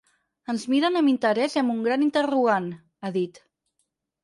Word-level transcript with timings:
Ens 0.53 0.63
miren 0.73 0.97
amb 1.01 1.11
interès 1.11 1.59
i 1.59 1.61
amb 1.63 1.75
un 1.75 1.85
gran 1.89 2.07
interrogant, 2.07 2.73
ha 3.09 3.15
dit. 3.21 3.41